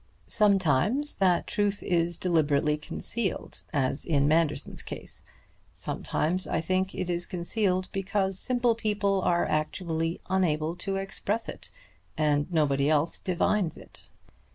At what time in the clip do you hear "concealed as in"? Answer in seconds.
2.75-4.27